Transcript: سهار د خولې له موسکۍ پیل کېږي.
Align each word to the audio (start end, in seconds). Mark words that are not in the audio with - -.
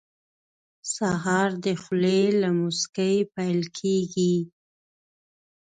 سهار 0.95 1.49
د 1.65 1.67
خولې 1.81 2.21
له 2.41 2.49
موسکۍ 2.59 3.15
پیل 3.35 3.61
کېږي. 3.77 4.35